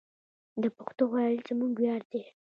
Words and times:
د 0.61 0.63
پښتو 0.77 1.03
ویل 1.11 1.37
زموږ 1.49 1.71
ویاړ 1.79 2.01
دی. 2.11 2.23